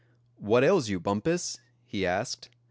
"What 0.39 0.63
ails 0.63 0.89
you, 0.89 0.99
Bumpus?" 0.99 1.59
he 1.85 2.07
asked. 2.07 2.49